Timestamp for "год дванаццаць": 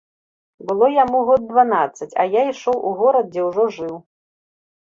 1.27-2.09